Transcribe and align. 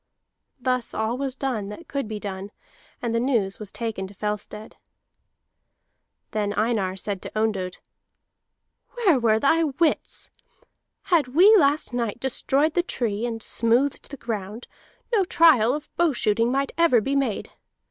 Thus 0.59 0.95
all 0.95 1.15
was 1.15 1.35
done 1.35 1.67
that 1.67 1.87
could 1.87 2.07
be 2.07 2.19
done, 2.19 2.49
and 3.03 3.13
the 3.13 3.19
news 3.19 3.59
was 3.59 3.71
taken 3.71 4.07
to 4.07 4.15
Fellstead. 4.15 4.75
Then 6.31 6.53
Einar 6.57 6.95
said 6.95 7.21
to 7.21 7.31
Ondott: 7.37 7.77
"Where 8.93 9.19
were 9.19 9.37
thy 9.37 9.63
wits? 9.63 10.31
Had 11.03 11.27
we 11.35 11.55
last 11.55 11.93
night 11.93 12.19
destroyed 12.19 12.73
the 12.73 12.81
tree 12.81 13.27
and 13.27 13.43
smoothed 13.43 14.09
the 14.09 14.17
ground, 14.17 14.67
no 15.13 15.23
trial 15.23 15.75
of 15.75 15.95
bow 15.97 16.13
shooting 16.13 16.51
might 16.51 16.71
ever 16.79 16.99
be 16.99 17.15
made. 17.15 17.51